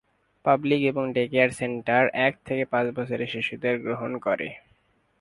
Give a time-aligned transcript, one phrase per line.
[0.45, 4.47] Public এবং day care centre এক থেকে পাঁচ বছরের শিশুদের গ্রহণ করে।